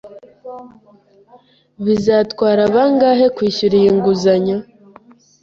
Bizatwara 1.85 2.61
bangahe 2.73 3.25
kwishyura 3.35 3.75
iyi 3.81 3.91
nguzanyo? 3.97 4.57